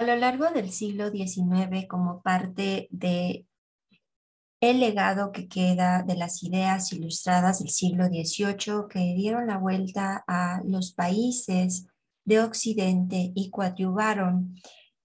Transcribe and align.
A 0.00 0.04
lo 0.04 0.16
largo 0.16 0.48
del 0.48 0.70
siglo 0.70 1.10
XIX, 1.10 1.86
como 1.86 2.22
parte 2.22 2.88
de 2.90 3.44
el 4.62 4.80
legado 4.80 5.30
que 5.30 5.46
queda 5.46 6.02
de 6.02 6.16
las 6.16 6.42
ideas 6.42 6.90
ilustradas 6.94 7.58
del 7.58 7.68
siglo 7.68 8.06
XVIII 8.06 8.88
que 8.88 9.14
dieron 9.14 9.46
la 9.46 9.58
vuelta 9.58 10.24
a 10.26 10.62
los 10.64 10.94
países 10.94 11.86
de 12.24 12.40
Occidente 12.40 13.30
y 13.34 13.50
coadyuvaron 13.50 14.54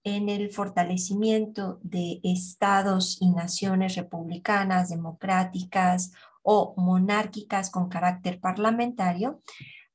en 0.02 0.30
el 0.30 0.48
fortalecimiento 0.48 1.78
de 1.82 2.20
estados 2.22 3.18
y 3.20 3.32
naciones 3.32 3.96
republicanas, 3.96 4.88
democráticas 4.88 6.12
o 6.42 6.72
monárquicas 6.78 7.68
con 7.68 7.90
carácter 7.90 8.40
parlamentario, 8.40 9.42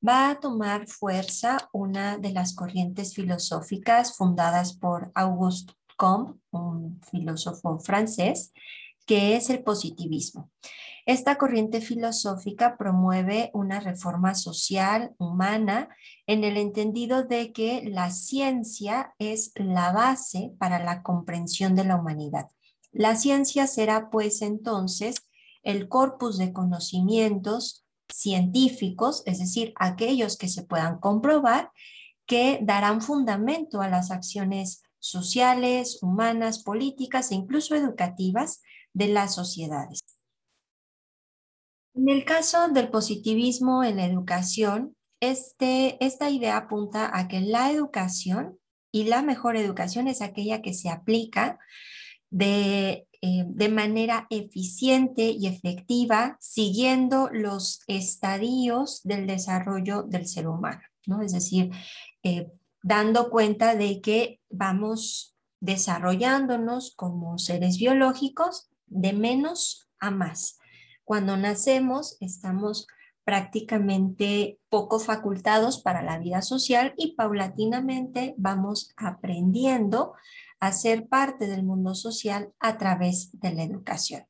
va 0.07 0.31
a 0.31 0.39
tomar 0.39 0.88
fuerza 0.88 1.70
una 1.71 2.17
de 2.17 2.31
las 2.31 2.55
corrientes 2.55 3.13
filosóficas 3.13 4.16
fundadas 4.16 4.73
por 4.73 5.12
Auguste 5.13 5.73
Comte, 5.95 6.39
un 6.52 6.99
filósofo 7.02 7.80
francés, 7.80 8.52
que 9.05 9.35
es 9.35 9.49
el 9.49 9.63
positivismo. 9.63 10.49
Esta 11.05 11.38
corriente 11.38 11.81
filosófica 11.81 12.77
promueve 12.77 13.49
una 13.53 13.79
reforma 13.79 14.35
social, 14.35 15.16
humana, 15.17 15.90
en 16.27 16.43
el 16.43 16.57
entendido 16.57 17.23
de 17.23 17.52
que 17.52 17.84
la 17.84 18.12
ciencia 18.12 19.13
es 19.18 19.52
la 19.55 19.91
base 19.91 20.54
para 20.59 20.84
la 20.84 21.02
comprensión 21.02 21.76
de 21.76 21.85
la 21.85 21.95
humanidad. 21.95 22.48
La 22.91 23.15
ciencia 23.15 23.68
será 23.68 24.09
pues 24.09 24.41
entonces 24.41 25.27
el 25.63 25.88
corpus 25.88 26.38
de 26.38 26.54
conocimientos 26.54 27.85
científicos, 28.13 29.23
es 29.25 29.39
decir, 29.39 29.73
aquellos 29.75 30.38
que 30.38 30.47
se 30.47 30.63
puedan 30.63 30.99
comprobar, 30.99 31.71
que 32.25 32.59
darán 32.61 33.01
fundamento 33.01 33.81
a 33.81 33.90
las 33.90 34.12
acciones 34.12 34.84
sociales, 34.99 35.99
humanas, 36.01 36.63
políticas 36.63 37.31
e 37.31 37.35
incluso 37.35 37.76
educativas 37.76 38.62
de 38.93 39.07
las 39.07 39.35
sociedades. 39.35 40.01
En 41.93 42.07
el 42.07 42.23
caso 42.23 42.70
del 42.70 42.90
positivismo 42.90 43.84
en 43.84 43.98
la 43.98 44.05
educación, 44.05 44.96
este, 45.20 46.03
esta 46.03 46.29
idea 46.29 46.57
apunta 46.57 47.12
a 47.13 47.27
que 47.27 47.41
la 47.41 47.71
educación 47.71 48.57
y 48.91 49.05
la 49.05 49.21
mejor 49.21 49.57
educación 49.57 50.07
es 50.07 50.21
aquella 50.21 50.62
que 50.62 50.73
se 50.73 50.90
aplica 50.90 51.59
de 52.29 53.07
eh, 53.24 53.44
de 53.46 53.70
manera 53.70 54.26
eficiente 54.32 55.30
y 55.30 55.46
efectiva, 55.46 56.38
siguiendo 56.40 57.30
los 57.32 57.82
estadios 57.86 59.02
del 59.04 59.27
desarrollo 59.27 60.04
del 60.04 60.26
ser 60.26 60.48
humano, 60.48 60.82
¿no? 61.05 61.22
Es 61.22 61.32
decir, 61.32 61.70
eh, 62.24 62.52
dando 62.82 63.30
cuenta 63.30 63.76
de 63.76 64.02
que 64.02 64.40
vamos 64.50 65.36
desarrollándonos 65.59 66.96
como 66.96 67.38
seres 67.38 67.78
biológicos 67.78 68.69
de 68.88 69.14
menos 69.14 69.88
a 70.00 70.09
más. 70.09 70.58
Cuando 71.03 71.38
nacemos 71.38 72.18
estamos 72.22 72.88
prácticamente 73.24 74.59
poco 74.69 75.00
facultados 75.00 75.80
para 75.80 76.02
la 76.02 76.18
vida 76.18 76.42
social 76.42 76.94
y 76.97 77.16
paulatinamente 77.16 78.34
vamos 78.38 78.94
aprendiendo 78.97 80.14
a 80.62 80.72
ser 80.72 81.07
parte 81.07 81.47
del 81.47 81.63
mundo 81.63 81.94
social 81.95 82.53
a 82.59 82.78
través 82.78 83.38
de 83.40 83.53
la 83.53 83.63
educación. 83.63 84.23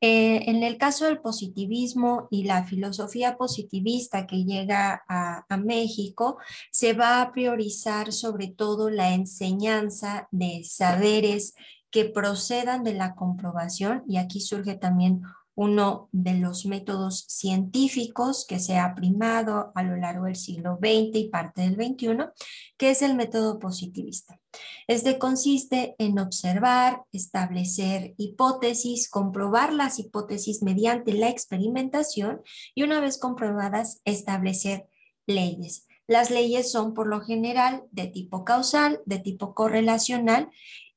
Eh, 0.00 0.50
en 0.50 0.64
el 0.64 0.78
caso 0.78 1.04
del 1.04 1.20
positivismo 1.20 2.26
y 2.28 2.42
la 2.42 2.64
filosofía 2.64 3.36
positivista 3.36 4.26
que 4.26 4.44
llega 4.44 5.04
a, 5.06 5.44
a, 5.48 5.56
México, 5.58 6.38
se 6.72 6.92
va 6.92 7.22
a 7.22 7.30
priorizar 7.30 8.12
sobre 8.12 8.48
todo 8.48 8.90
la 8.90 9.14
enseñanza 9.14 10.26
de 10.32 10.64
saberes 10.64 11.54
que 11.92 12.06
procedan 12.06 12.82
de 12.82 12.94
la 12.94 13.14
comprobación 13.14 14.02
y 14.08 14.16
aquí 14.16 14.40
surge 14.40 14.74
también 14.74 15.22
uno 15.54 16.08
de 16.12 16.34
los 16.34 16.66
métodos 16.66 17.26
científicos 17.28 18.46
que 18.48 18.58
se 18.58 18.78
ha 18.78 18.94
primado 18.94 19.72
a 19.74 19.82
lo 19.82 19.96
largo 19.96 20.24
del 20.24 20.36
siglo 20.36 20.78
XX 20.80 21.16
y 21.16 21.28
parte 21.28 21.62
del 21.62 21.74
XXI, 21.74 22.30
que 22.76 22.90
es 22.90 23.02
el 23.02 23.14
método 23.14 23.58
positivista. 23.58 24.40
Este 24.86 25.18
consiste 25.18 25.94
en 25.98 26.18
observar, 26.18 27.02
establecer 27.12 28.14
hipótesis, 28.16 29.08
comprobar 29.08 29.72
las 29.72 29.98
hipótesis 29.98 30.62
mediante 30.62 31.12
la 31.12 31.28
experimentación 31.28 32.42
y 32.74 32.82
una 32.82 33.00
vez 33.00 33.18
comprobadas, 33.18 34.00
establecer 34.04 34.86
leyes. 35.26 35.86
Las 36.08 36.30
leyes 36.30 36.70
son 36.70 36.94
por 36.94 37.06
lo 37.06 37.20
general 37.20 37.84
de 37.90 38.08
tipo 38.08 38.44
causal, 38.44 39.00
de 39.06 39.18
tipo 39.18 39.54
correlacional 39.54 40.50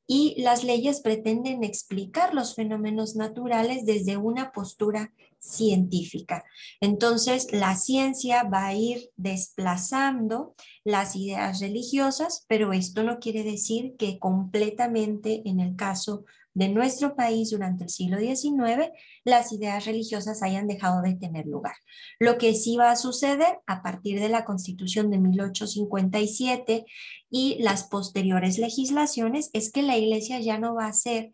y 0.08 0.40
las 0.42 0.64
leyes 0.64 1.02
pretenden 1.02 1.64
explicar 1.64 2.34
los 2.34 2.56
fenómenos 2.56 3.16
naturales 3.16 3.86
desde 3.86 4.18
una 4.18 4.52
postura 4.52 5.12
científica. 5.46 6.44
Entonces, 6.82 7.48
la 7.52 7.76
ciencia 7.76 8.44
va 8.44 8.68
a 8.68 8.74
ir 8.74 9.12
desplazando 9.16 10.56
las 10.84 11.16
ideas 11.16 11.60
religiosas, 11.60 12.46
pero 12.48 12.74
esto 12.74 13.04
no 13.04 13.20
quiere 13.20 13.44
decir 13.44 13.96
que 13.98 14.20
completamente 14.20 15.42
en 15.46 15.60
el 15.60 15.76
caso 15.76 16.26
de 16.56 16.70
nuestro 16.70 17.16
país 17.16 17.52
durante 17.52 17.84
el 17.84 17.90
siglo 17.90 18.18
XIX, 18.18 18.90
las 19.26 19.52
ideas 19.52 19.86
religiosas 19.86 20.42
hayan 20.42 20.68
dejado 20.68 21.02
de 21.02 21.14
tener 21.14 21.46
lugar. 21.46 21.76
Lo 22.18 22.38
que 22.38 22.56
sí 22.56 22.78
va 22.78 22.92
a 22.92 22.96
suceder 22.96 23.60
a 23.68 23.84
partir 23.84 24.20
de 24.22 24.30
la 24.30 24.46
Constitución 24.46 25.12
de 25.12 25.20
1857 25.20 26.86
y 27.30 27.58
las 27.60 27.84
posteriores 27.84 28.58
legislaciones 28.58 29.50
es 29.52 29.70
que 29.70 29.84
la 29.84 29.98
Iglesia 29.98 30.40
ya 30.40 30.58
no 30.58 30.76
va 30.76 30.88
a 30.88 30.94
ser 30.94 31.34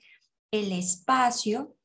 el 0.49 0.71
espacio, 0.71 1.75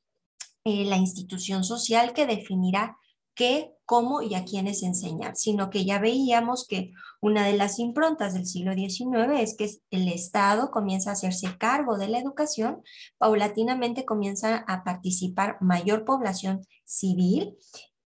eh, 0.68 0.84
la 0.84 0.96
institución 0.96 1.62
social 1.62 2.12
que 2.12 2.26
definirá 2.26 2.98
qué, 3.36 3.72
cómo 3.84 4.20
y 4.20 4.34
a 4.34 4.44
quiénes 4.44 4.82
enseñar, 4.82 5.36
sino 5.36 5.70
que 5.70 5.84
ya 5.84 6.00
veíamos 6.00 6.66
que 6.66 6.92
una 7.20 7.46
de 7.46 7.56
las 7.56 7.78
improntas 7.78 8.34
del 8.34 8.46
siglo 8.46 8.74
XIX 8.74 9.40
es 9.40 9.56
que 9.56 9.70
el 9.92 10.08
Estado 10.08 10.72
comienza 10.72 11.10
a 11.10 11.12
hacerse 11.12 11.56
cargo 11.56 11.98
de 11.98 12.08
la 12.08 12.18
educación, 12.18 12.82
paulatinamente 13.16 14.04
comienza 14.04 14.64
a 14.66 14.82
participar 14.82 15.56
mayor 15.60 16.04
población 16.04 16.66
civil 16.84 17.56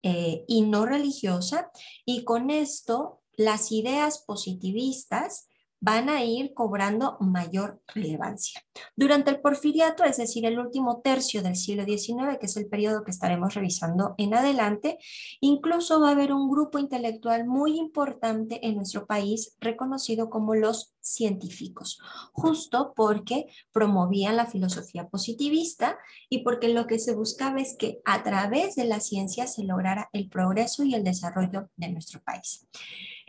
eh, 0.04 0.44
y 0.46 0.64
no 0.64 0.86
religiosa, 0.86 1.72
y 2.04 2.26
con 2.26 2.50
esto 2.50 3.22
las 3.38 3.72
ideas 3.72 4.26
positivistas 4.28 5.49
van 5.82 6.10
a 6.10 6.24
ir 6.24 6.54
cobrando 6.54 7.18
mayor 7.20 7.82
relevancia. 7.94 8.62
Durante 8.96 9.32
el 9.32 9.40
porfiriato, 9.40 10.04
es 10.04 10.18
decir, 10.18 10.46
el 10.46 10.60
último 10.60 11.02
tercio 11.02 11.42
del 11.42 11.56
siglo 11.56 11.86
XIX, 11.86 12.38
que 12.40 12.48
es 12.48 12.58
el 12.58 12.68
periodo 12.68 13.04
que 13.04 13.12
estaremos 13.12 13.54
revisando 13.54 14.16
en 14.18 14.34
adelante, 14.34 14.98
incluso 15.40 16.02
va 16.02 16.10
a 16.10 16.12
haber 16.12 16.34
un 16.34 16.50
grupo 16.50 16.80
intelectual 16.80 17.46
muy 17.46 17.78
importante 17.78 18.66
en 18.68 18.76
nuestro 18.76 19.06
país 19.06 19.56
reconocido 19.60 20.30
como 20.30 20.56
los 20.56 20.96
científicos, 21.02 22.00
justo 22.34 22.94
porque 22.96 23.48
promovían 23.72 24.36
la 24.36 24.46
filosofía 24.46 25.08
positivista 25.08 25.98
y 26.30 26.44
porque 26.44 26.70
lo 26.70 26.88
que 26.88 27.00
se 27.00 27.16
buscaba 27.16 27.60
es 27.60 27.76
que 27.78 28.00
a 28.06 28.24
través 28.24 28.76
de 28.76 28.86
la 28.86 29.00
ciencia 29.00 29.48
se 29.48 29.64
lograra 29.64 30.10
el 30.14 30.30
progreso 30.30 30.84
y 30.84 30.94
el 30.94 31.04
desarrollo 31.04 31.70
de 31.78 31.90
nuestro 31.90 32.22
país. 32.22 32.68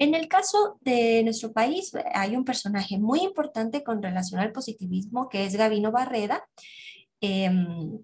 En 0.00 0.14
el 0.14 0.28
caso 0.28 0.78
de 0.80 1.22
nuestro 1.24 1.52
país, 1.52 1.92
hay 2.14 2.34
un 2.34 2.46
personaje 2.46 2.98
muy 2.98 3.20
importante 3.20 3.84
con 3.84 4.02
relación 4.02 4.40
al 4.40 4.50
positivismo, 4.50 5.28
que 5.28 5.44
es 5.44 5.56
Gavino 5.56 5.92
Barreda. 5.92 6.42
Em, 7.20 7.98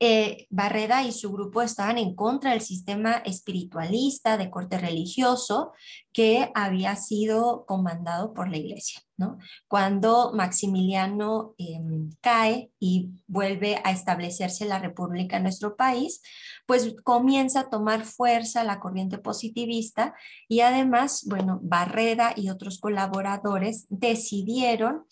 eh, 0.00 0.48
Barreda 0.50 1.04
y 1.04 1.12
su 1.12 1.30
grupo 1.30 1.62
estaban 1.62 1.98
en 1.98 2.16
contra 2.16 2.50
del 2.50 2.62
sistema 2.62 3.18
espiritualista 3.24 4.38
de 4.38 4.50
corte 4.50 4.76
religioso 4.76 5.72
que 6.12 6.50
había 6.54 6.96
sido 6.96 7.64
comandado 7.64 8.34
por 8.34 8.48
la 8.48 8.56
iglesia. 8.56 9.00
¿no? 9.16 9.38
Cuando 9.68 10.32
Maximiliano 10.34 11.54
em, 11.58 12.10
cae 12.20 12.72
y 12.80 13.10
vuelve 13.28 13.80
a 13.84 13.92
establecerse 13.92 14.64
la 14.64 14.80
república 14.80 15.36
en 15.36 15.44
nuestro 15.44 15.76
país, 15.76 16.22
pues 16.70 16.94
comienza 17.02 17.62
a 17.62 17.68
tomar 17.68 18.04
fuerza 18.04 18.62
la 18.62 18.78
corriente 18.78 19.18
positivista 19.18 20.14
y 20.46 20.60
además, 20.60 21.24
bueno, 21.26 21.58
Barreda 21.64 22.32
y 22.36 22.48
otros 22.48 22.78
colaboradores 22.78 23.86
decidieron 23.88 25.04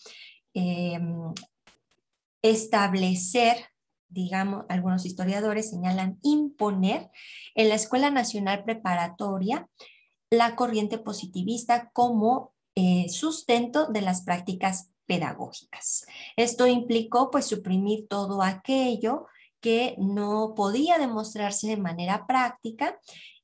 em, 0.53 1.33
establecer 2.41 3.57
digamos, 4.07 4.63
algunos 4.69 5.05
historiadores 5.05 5.69
señalan 5.69 6.17
imponer 6.23 7.11
en 7.55 7.67
la 7.67 7.75
Escuela 7.75 8.09
Nacional 8.09 8.63
Preparatoria 8.63 9.67
la 10.29 10.55
corriente 10.55 10.97
positivista 10.97 11.89
como 11.91 12.53
eh, 12.75 13.09
sustento 13.09 13.87
de 13.87 13.99
las 13.99 14.21
prácticas 14.21 14.93
pedagógicas. 15.05 16.05
Esto 16.37 16.67
implicó 16.67 17.29
pues 17.29 17.47
suprimir 17.47 18.07
todo 18.07 18.43
aquello 18.43 19.25
que 19.61 19.95
no 19.97 20.53
podía 20.55 20.97
demostrarse 20.97 21.67
de 21.67 21.77
manera 21.77 22.25
práctica 22.27 22.99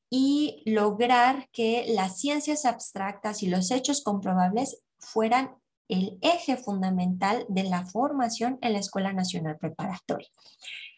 y 0.10 0.64
lograr 0.66 1.50
que 1.52 1.86
las 1.90 2.20
ciencias 2.20 2.66
abstractas 2.66 3.44
y 3.44 3.48
los 3.48 3.72
hechos 3.72 4.02
comprobables 4.04 4.82
fueran 4.98 5.56
el 5.88 6.18
eje 6.22 6.58
fundamental 6.58 7.46
de 7.50 7.64
la 7.64 7.86
formación 7.86 8.58
en 8.62 8.74
la 8.74 8.80
Escuela 8.80 9.14
Nacional 9.14 9.58
Preparatoria. 9.58 10.30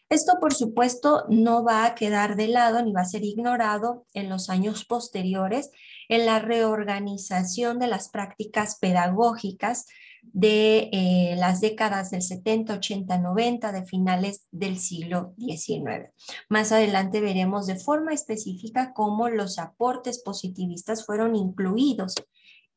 Esto, 0.10 0.38
por 0.40 0.54
supuesto, 0.54 1.26
no 1.28 1.66
va 1.66 1.86
a 1.86 1.94
quedar 1.94 2.38
de 2.38 2.48
lado 2.48 2.82
ni 2.82 2.94
va 2.94 3.02
a 3.02 3.06
ser 3.06 3.26
ignorado 3.26 4.06
en 4.14 4.30
los 4.30 4.50
años 4.50 4.86
posteriores 4.86 5.70
en 6.08 6.26
la 6.26 6.40
reorganización 6.40 7.78
de 7.78 7.88
las 7.88 8.08
prácticas 8.08 8.78
pedagógicas 8.80 9.86
de 10.34 10.90
eh, 10.92 11.36
las 11.38 11.62
décadas 11.62 12.12
del 12.12 12.22
70, 12.22 12.74
80, 12.74 13.18
90, 13.18 13.72
de 13.72 13.86
finales 13.86 14.48
del 14.52 14.78
siglo 14.80 15.34
XIX. 15.38 16.12
Más 16.50 16.72
adelante 16.72 17.22
veremos 17.22 17.68
de 17.68 17.76
forma 17.76 18.14
específica 18.14 18.94
cómo 18.94 19.30
los 19.30 19.60
aportes 19.60 20.22
positivistas 20.24 21.06
fueron 21.06 21.36
incluidos 21.36 22.16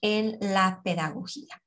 en 0.00 0.38
la 0.40 0.80
pedagogía. 0.82 1.62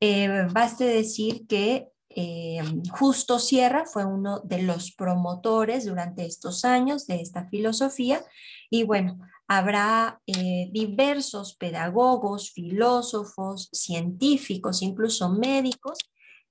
Eh, 0.00 0.46
baste 0.52 0.84
decir 0.84 1.46
que 1.46 1.88
eh, 2.16 2.62
Justo 2.90 3.38
Sierra 3.38 3.84
fue 3.86 4.04
uno 4.04 4.40
de 4.40 4.62
los 4.62 4.92
promotores 4.92 5.84
durante 5.84 6.24
estos 6.24 6.64
años 6.64 7.06
de 7.06 7.20
esta 7.20 7.48
filosofía 7.48 8.24
y 8.70 8.84
bueno, 8.84 9.18
habrá 9.48 10.20
eh, 10.26 10.68
diversos 10.72 11.54
pedagogos, 11.54 12.52
filósofos, 12.52 13.68
científicos, 13.72 14.82
incluso 14.82 15.28
médicos 15.30 15.98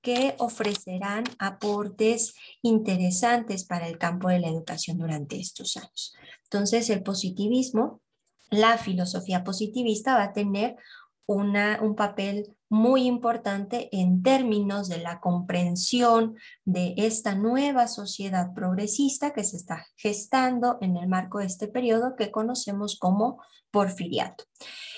que 0.02 0.36
ofrecerán 0.38 1.24
aportes 1.40 2.36
interesantes 2.62 3.64
para 3.64 3.88
el 3.88 3.98
campo 3.98 4.28
de 4.28 4.40
la 4.40 4.50
educación 4.50 4.98
durante 4.98 5.40
estos 5.40 5.78
años. 5.78 6.14
Entonces, 6.44 6.90
el 6.90 7.04
positivismo, 7.04 8.02
la 8.50 8.78
filosofía 8.78 9.46
positivista 9.46 10.16
va 10.16 10.24
a 10.24 10.34
tener 10.34 10.76
un 11.26 11.96
papel 11.96 12.56
muy 12.70 13.06
importante 13.06 13.90
en 13.92 14.24
términos 14.24 14.90
de 14.90 14.98
la 14.98 15.20
comprensión 15.20 16.36
de 16.66 16.96
esta 16.98 17.36
nueva 17.36 17.88
sociedad 17.88 18.54
progresista 18.54 19.32
que 19.32 19.44
se 19.44 19.58
está 19.58 19.86
gestando 19.96 20.78
en 20.82 20.98
el 20.98 21.08
marco 21.08 21.40
de 21.40 21.46
este 21.46 21.68
periodo 21.68 22.16
que 22.16 22.32
conocemos 22.32 22.98
como 23.00 23.42
porfiriato. 23.72 24.46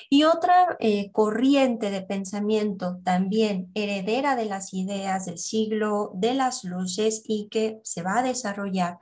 Y 0.09 0.23
otra 0.23 0.77
eh, 0.79 1.11
corriente 1.11 1.89
de 1.89 2.01
pensamiento 2.01 2.99
también 3.03 3.71
heredera 3.73 4.35
de 4.35 4.45
las 4.45 4.73
ideas 4.73 5.25
del 5.25 5.39
siglo 5.39 6.11
de 6.13 6.33
las 6.33 6.63
luces 6.63 7.23
y 7.25 7.47
que 7.49 7.79
se 7.83 8.03
va 8.03 8.19
a 8.19 8.23
desarrollar 8.23 8.99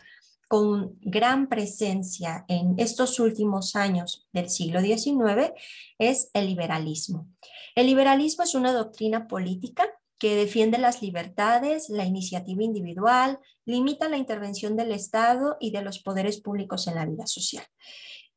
con 0.54 1.00
gran 1.02 1.50
presencia 1.50 2.46
en 2.48 2.76
estos 2.78 3.20
últimos 3.20 3.76
años 3.76 4.28
del 4.34 4.52
siglo 4.52 4.82
XIX 4.82 5.52
es 5.98 6.30
el 6.36 6.46
liberalismo. 6.46 7.28
El 7.74 7.88
liberalismo 7.88 8.44
es 8.44 8.54
una 8.54 8.72
doctrina 8.72 9.28
política 9.28 9.90
que 10.20 10.36
defiende 10.36 10.78
las 10.78 11.02
libertades, 11.02 11.90
la 11.90 12.06
iniciativa 12.06 12.62
individual, 12.62 13.40
limita 13.66 14.08
la 14.10 14.18
intervención 14.18 14.76
del 14.76 14.92
Estado 14.92 15.58
y 15.60 15.72
de 15.72 15.82
los 15.82 15.98
poderes 15.98 16.40
públicos 16.40 16.86
en 16.86 16.94
la 16.94 17.08
vida 17.08 17.26
social. 17.26 17.66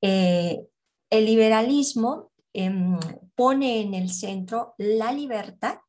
Eh, 0.00 0.62
el 1.10 1.26
liberalismo 1.26 2.32
em, 2.54 2.98
pone 3.34 3.82
en 3.82 3.92
el 3.92 4.08
centro 4.08 4.74
la 4.78 5.12
libertad 5.12 5.80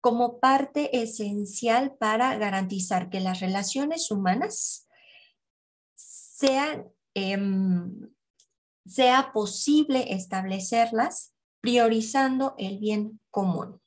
como 0.00 0.40
parte 0.40 1.00
esencial 1.00 1.94
para 1.96 2.36
garantizar 2.38 3.08
que 3.08 3.20
las 3.20 3.38
relaciones 3.38 4.10
humanas 4.10 4.87
Em, 7.14 8.10
sea 8.86 9.32
posible 9.32 10.14
establecerlas 10.14 11.34
priorizando 11.60 12.54
el 12.58 12.78
bien 12.78 13.20
común. 13.30 13.80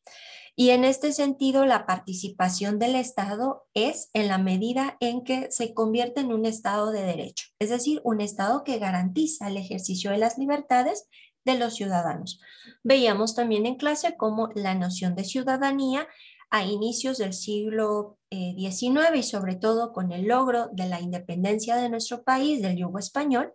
Y 0.56 0.72
en 0.72 0.84
este 0.84 1.14
sentido, 1.14 1.66
la 1.66 1.86
participación 1.86 2.78
del 2.78 2.96
Estado 2.96 3.64
es 3.74 4.10
en 4.14 4.28
la 4.28 4.38
medida 4.38 4.98
en 5.00 5.24
que 5.24 5.50
se 5.50 5.74
convierte 5.74 6.22
en 6.22 6.34
un 6.34 6.46
Estado 6.46 6.92
de 6.92 7.02
derecho, 7.04 7.48
es 7.58 7.70
decir, 7.70 8.02
un 8.04 8.20
Estado 8.20 8.64
que 8.64 8.78
garantiza 8.78 9.48
el 9.48 9.58
ejercicio 9.58 10.12
de 10.12 10.18
las 10.18 10.38
libertades 10.38 11.08
de 11.46 11.58
los 11.58 11.76
ciudadanos. 11.76 12.40
Veíamos 12.84 13.34
también 13.34 13.66
en 13.66 13.76
clase 13.76 14.16
cómo 14.18 14.50
la 14.54 14.76
noción 14.76 15.16
de 15.16 15.24
ciudadanía 15.24 16.08
a 16.52 16.66
inicios 16.66 17.18
del 17.18 17.34
siglo 17.34 18.18
XIX 18.30 19.10
eh, 19.14 19.18
y 19.18 19.24
sobre 19.24 19.56
todo 19.56 19.94
con 19.94 20.12
el 20.12 20.28
logro 20.28 20.68
de 20.74 20.88
la 20.88 21.00
independencia 21.00 21.78
de 21.78 21.90
nuestro 21.90 22.24
país, 22.24 22.62
del 22.62 22.76
yugo 22.78 23.00
español, 23.00 23.54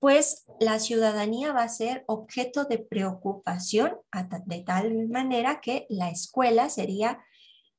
pues 0.00 0.46
la 0.58 0.80
ciudadanía 0.80 1.52
va 1.52 1.62
a 1.62 1.68
ser 1.68 2.04
objeto 2.08 2.64
de 2.64 2.78
preocupación 2.78 3.98
de 4.46 4.60
tal 4.62 5.08
manera 5.08 5.60
que 5.60 5.86
la 5.90 6.10
escuela 6.10 6.68
sería 6.70 7.20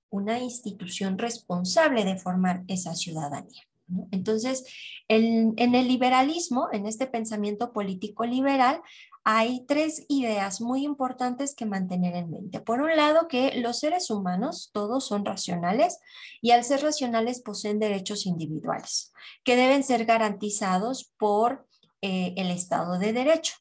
una 0.09 0.39
institución 0.39 1.17
responsable 1.17 2.05
de 2.05 2.17
formar 2.17 2.63
esa 2.67 2.95
ciudadanía. 2.95 3.63
Entonces, 4.11 4.63
en 5.09 5.57
el 5.57 5.87
liberalismo, 5.87 6.69
en 6.71 6.85
este 6.85 7.07
pensamiento 7.07 7.73
político 7.73 8.23
liberal, 8.25 8.81
hay 9.25 9.65
tres 9.65 10.05
ideas 10.09 10.59
muy 10.59 10.83
importantes 10.83 11.55
que 11.55 11.65
mantener 11.65 12.15
en 12.15 12.29
mente. 12.29 12.59
Por 12.59 12.81
un 12.81 12.95
lado, 12.95 13.27
que 13.27 13.55
los 13.55 13.79
seres 13.79 14.09
humanos 14.09 14.69
todos 14.73 15.07
son 15.07 15.25
racionales 15.25 15.99
y 16.41 16.51
al 16.51 16.63
ser 16.63 16.81
racionales 16.81 17.41
poseen 17.41 17.79
derechos 17.79 18.25
individuales 18.25 19.13
que 19.43 19.55
deben 19.55 19.83
ser 19.83 20.05
garantizados 20.05 21.13
por 21.17 21.65
eh, 22.01 22.33
el 22.37 22.51
Estado 22.51 22.99
de 22.99 23.13
Derecho. 23.13 23.55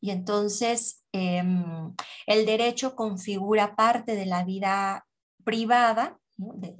Y 0.00 0.10
entonces 0.10 1.04
em, 1.12 1.94
el 2.26 2.46
derecho 2.46 2.94
configura 2.94 3.76
parte 3.76 4.16
de 4.16 4.24
la 4.24 4.42
vida 4.44 5.06
privada 5.44 6.18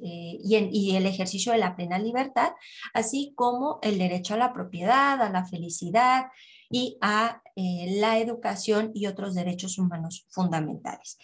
eh, 0.03 0.39
y, 0.43 0.97
el 0.97 1.07
ejercicio 1.07 1.53
de 1.53 1.59
la 1.59 1.75
plena 1.75 1.99
libertad, 1.99 2.53
así 2.95 3.33
como 3.35 3.79
el 3.83 3.99
derecho 3.99 4.35
a 4.35 4.39
la 4.39 4.53
propiedad, 4.53 5.21
a 5.21 5.31
la 5.31 5.45
felicidad 5.47 6.27
y 6.71 6.97
a 7.01 7.43
eh, 7.57 7.97
la 7.99 8.19
educación 8.19 8.93
y 8.95 9.07
otros 9.07 9.35
derechos 9.35 9.79
humanos 9.79 10.27
fundamentales. 10.31 11.19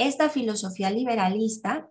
Esta 0.00 0.30
filosofía 0.30 0.90
liberalista, 0.90 1.90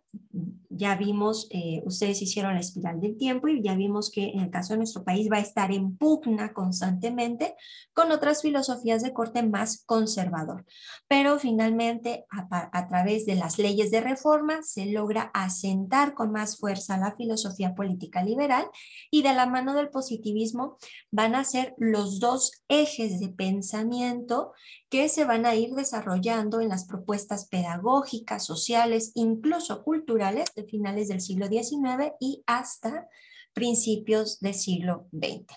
ya 0.72 0.96
vimos, 0.96 1.48
eh, 1.52 1.84
ustedes 1.86 2.24
hicieron 2.24 2.56
la 2.56 2.60
espiral 2.60 3.00
del 3.00 3.16
tiempo 3.18 3.48
y 3.48 3.62
ya 3.62 3.76
vimos 3.76 4.10
que 4.10 4.30
en 4.30 4.40
el 4.40 4.50
caso 4.50 4.74
de 4.74 4.78
nuestro 4.78 5.04
país 5.04 5.30
va 5.32 5.38
a 5.38 5.42
estar 5.42 5.72
en 5.72 5.96
pugna 5.96 6.52
constantemente 6.52 7.54
con 7.94 8.12
otras 8.12 8.42
filosofías 8.42 9.04
de 9.04 9.14
corte 9.14 9.44
más 9.44 9.84
conservador. 9.86 10.66
Pero 11.07 11.38
finalmente, 11.38 12.26
a, 12.31 12.72
a 12.76 12.88
través 12.88 13.28
de 13.28 13.36
las 13.36 13.60
leyes 13.60 13.92
de 13.92 14.02
reforma, 14.02 14.64
se 14.64 14.88
logra 14.88 15.30
asentar 15.36 16.16
con 16.16 16.31
más 16.31 16.57
fuerza 16.57 16.98
la 16.98 17.16
filosofía 17.16 17.76
política 17.76 18.24
liberal 18.24 18.66
y 19.12 19.22
de 19.22 19.36
la 19.36 19.45
mano 19.45 19.76
del 19.76 19.90
positivismo 19.90 20.78
van 21.12 21.36
a 21.36 21.44
ser 21.44 21.76
los 21.78 22.19
dos 22.19 22.64
ejes 22.69 23.19
de 23.19 23.30
pensamiento 23.30 24.54
que 24.90 25.08
se 25.08 25.24
van 25.24 25.46
a 25.46 25.56
ir 25.56 25.74
desarrollando 25.76 26.62
en 26.62 26.69
las 26.69 26.86
propuestas 26.86 27.48
pedagógicas, 27.48 28.46
sociales, 28.46 29.12
incluso 29.14 29.84
culturales 29.84 30.50
de 30.56 30.64
finales 30.64 31.08
del 31.08 31.22
siglo 31.22 31.48
XIX 31.48 32.14
y 32.19 32.44
hasta 32.48 33.08
principios 33.54 34.40
del 34.40 34.56
siglo 34.56 35.08
XX. 35.12 35.56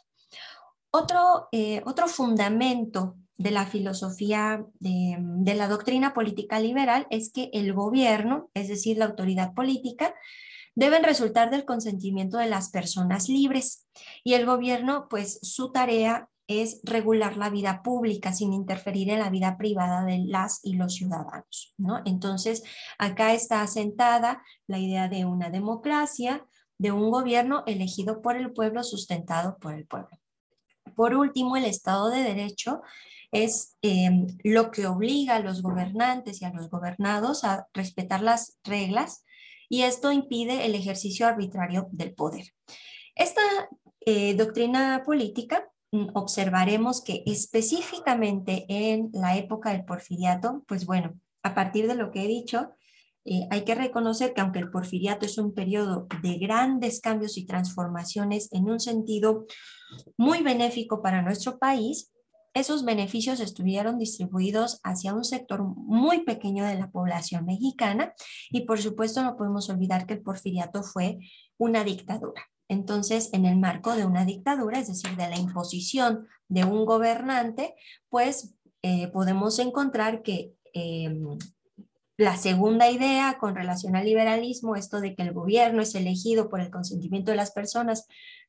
Otro, 0.90 1.48
eh, 1.52 1.82
otro 1.86 2.08
fundamento 2.08 3.16
de 3.38 3.50
la 3.50 3.66
filosofía 3.66 4.64
de, 4.78 5.16
de 5.18 5.54
la 5.54 5.66
doctrina 5.66 6.12
política 6.12 6.60
liberal 6.60 7.06
es 7.10 7.32
que 7.32 7.48
el 7.54 7.72
gobierno, 7.72 8.50
es 8.52 8.68
decir, 8.68 8.98
la 8.98 9.06
autoridad 9.06 9.54
política, 9.54 10.14
deben 10.74 11.04
resultar 11.04 11.50
del 11.50 11.64
consentimiento 11.64 12.36
de 12.36 12.48
las 12.48 12.70
personas 12.70 13.28
libres 13.28 13.86
y 14.24 14.34
el 14.34 14.46
gobierno, 14.46 15.06
pues 15.08 15.38
su 15.42 15.72
tarea 15.72 16.28
es 16.48 16.80
regular 16.82 17.36
la 17.36 17.50
vida 17.50 17.82
pública 17.82 18.32
sin 18.32 18.52
interferir 18.52 19.10
en 19.10 19.20
la 19.20 19.30
vida 19.30 19.56
privada 19.56 20.04
de 20.04 20.18
las 20.26 20.60
y 20.64 20.74
los 20.74 20.94
ciudadanos. 20.94 21.74
¿no? 21.78 22.02
Entonces, 22.04 22.62
acá 22.98 23.32
está 23.32 23.62
asentada 23.62 24.42
la 24.66 24.78
idea 24.78 25.08
de 25.08 25.24
una 25.24 25.50
democracia, 25.50 26.46
de 26.78 26.92
un 26.92 27.10
gobierno 27.10 27.62
elegido 27.66 28.22
por 28.22 28.36
el 28.36 28.52
pueblo, 28.52 28.82
sustentado 28.82 29.56
por 29.58 29.74
el 29.74 29.86
pueblo. 29.86 30.18
Por 30.96 31.14
último, 31.14 31.56
el 31.56 31.64
Estado 31.64 32.10
de 32.10 32.22
Derecho 32.22 32.82
es 33.30 33.76
em, 33.80 34.26
lo 34.44 34.70
que 34.70 34.86
obliga 34.86 35.36
a 35.36 35.40
los 35.40 35.62
gobernantes 35.62 36.42
y 36.42 36.44
a 36.44 36.52
los 36.52 36.68
gobernados 36.68 37.44
a 37.44 37.66
respetar 37.72 38.22
las 38.22 38.58
reglas 38.62 39.24
y 39.68 39.82
esto 39.82 40.12
impide 40.12 40.66
el 40.66 40.74
ejercicio 40.74 41.26
arbitrario 41.26 41.88
del 41.92 42.12
poder. 42.12 42.44
Esta 43.14 43.40
eh, 44.00 44.34
doctrina 44.34 45.02
política 45.04 45.66
observaremos 46.14 47.02
que 47.02 47.22
específicamente 47.26 48.64
en 48.68 49.10
la 49.12 49.36
época 49.36 49.72
del 49.72 49.84
porfiriato, 49.84 50.64
pues 50.66 50.86
bueno, 50.86 51.18
a 51.42 51.54
partir 51.54 51.86
de 51.86 51.94
lo 51.94 52.10
que 52.10 52.24
he 52.24 52.28
dicho, 52.28 52.70
eh, 53.24 53.46
hay 53.50 53.64
que 53.64 53.74
reconocer 53.74 54.32
que 54.34 54.40
aunque 54.40 54.58
el 54.58 54.70
porfiriato 54.70 55.26
es 55.26 55.38
un 55.38 55.54
periodo 55.54 56.08
de 56.22 56.38
grandes 56.38 57.00
cambios 57.00 57.36
y 57.36 57.46
transformaciones 57.46 58.48
en 58.52 58.68
un 58.68 58.80
sentido 58.80 59.46
muy 60.16 60.42
benéfico 60.42 61.02
para 61.02 61.22
nuestro 61.22 61.58
país, 61.58 62.10
esos 62.54 62.84
beneficios 62.84 63.40
estuvieron 63.40 63.98
distribuidos 63.98 64.80
hacia 64.82 65.14
un 65.14 65.24
sector 65.24 65.62
muy 65.62 66.24
pequeño 66.24 66.64
de 66.64 66.74
la 66.74 66.90
población 66.90 67.46
mexicana 67.46 68.12
y 68.50 68.62
por 68.62 68.80
supuesto 68.80 69.22
no 69.22 69.36
podemos 69.36 69.70
olvidar 69.70 70.06
que 70.06 70.14
el 70.14 70.22
porfiriato 70.22 70.82
fue 70.82 71.18
una 71.56 71.84
dictadura. 71.84 72.51
Entonces, 72.68 73.30
en 73.32 73.44
el 73.44 73.58
marco 73.58 73.94
de 73.94 74.04
una 74.04 74.24
dictadura, 74.24 74.78
es 74.78 74.88
decir, 74.88 75.16
de 75.16 75.28
la 75.28 75.38
imposición 75.38 76.26
de 76.48 76.64
un 76.64 76.84
gobernante, 76.84 77.74
pues 78.08 78.54
eh, 78.82 79.08
podemos 79.08 79.58
encontrar 79.58 80.22
que 80.22 80.54
em, 80.72 81.38
la 82.16 82.36
segunda 82.36 82.90
idea 82.90 83.38
con 83.38 83.54
relación 83.54 83.96
al 83.96 84.04
liberalismo, 84.04 84.76
esto 84.76 85.00
de 85.00 85.14
que 85.14 85.22
el 85.22 85.32
gobierno 85.32 85.82
es 85.82 85.94
elegido 85.94 86.48
por 86.48 86.60
el 86.60 86.70
consentimiento 86.70 87.30
de 87.30 87.36
las 87.36 87.52
personas 87.52 88.06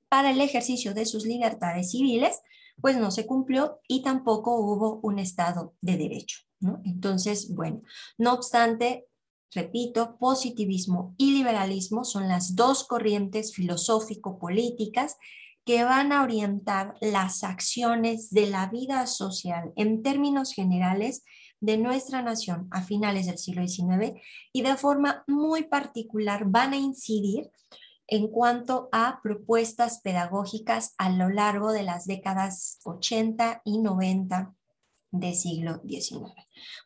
para 0.10 0.32
el 0.32 0.42
ejercicio 0.42 0.94
de 0.94 1.06
sus 1.06 1.26
libertades 1.26 1.92
civiles, 1.92 2.42
pues 2.82 2.98
no 2.98 3.12
se 3.12 3.26
cumplió 3.26 3.80
y 3.88 4.04
tampoco 4.04 4.56
hubo 4.58 5.00
un 5.02 5.20
Estado 5.20 5.74
de 5.82 5.98
Derecho. 5.98 6.40
Entonces, 6.86 7.54
bueno, 7.54 7.82
no 8.18 8.34
obstante, 8.34 9.08
repito, 9.54 10.18
positivismo 10.18 11.14
y 11.18 11.34
liberalismo 11.34 12.04
son 12.04 12.28
las 12.28 12.56
dos 12.56 12.86
corrientes 12.86 13.54
filosófico-políticas 13.54 15.18
que 15.66 15.84
van 15.84 16.12
a 16.12 16.24
orientar 16.24 16.96
las 17.00 17.44
acciones 17.44 18.30
de 18.32 18.48
la 18.48 18.68
vida 18.68 19.08
social 19.08 19.72
en 19.76 20.04
términos 20.04 20.54
generales 20.54 21.24
de 21.62 21.78
nuestra 21.78 22.22
nación 22.22 22.68
a 22.72 22.82
finales 22.82 23.28
del 23.28 23.38
siglo 23.38 23.66
XIX 23.66 24.20
y 24.52 24.62
de 24.64 24.76
forma 24.76 25.24
muy 25.28 25.64
particular 25.64 26.44
van 26.46 26.74
a 26.74 26.78
incidir 26.78 27.50
en 28.08 28.28
cuanto 28.28 28.90
a 28.92 29.22
propuestas 29.24 30.02
pedagógicas 30.02 30.94
a 30.98 31.10
lo 31.10 31.30
largo 31.30 31.72
de 31.72 31.84
las 31.84 32.06
décadas 32.06 32.80
80 32.84 33.62
y 33.64 33.80
90 33.80 34.54
del 35.14 35.36
siglo 35.36 35.82
XIX. 35.88 36.34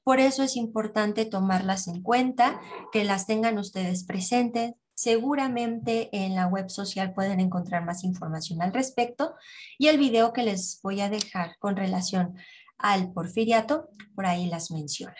Por 0.03 0.19
eso 0.19 0.43
es 0.43 0.55
importante 0.55 1.25
tomarlas 1.25 1.87
en 1.87 2.03
cuenta, 2.03 2.59
que 2.91 3.03
las 3.03 3.25
tengan 3.25 3.57
ustedes 3.57 4.03
presentes. 4.03 4.73
Seguramente 4.93 6.09
en 6.11 6.35
la 6.35 6.47
web 6.47 6.69
social 6.69 7.13
pueden 7.13 7.39
encontrar 7.39 7.85
más 7.85 8.03
información 8.03 8.61
al 8.61 8.73
respecto 8.73 9.35
y 9.77 9.87
el 9.87 9.97
video 9.97 10.33
que 10.33 10.43
les 10.43 10.79
voy 10.83 11.01
a 11.01 11.09
dejar 11.09 11.57
con 11.59 11.75
relación 11.75 12.35
al 12.77 13.13
porfiriato, 13.13 13.89
por 14.15 14.25
ahí 14.25 14.47
las 14.47 14.71
mencionan. 14.71 15.15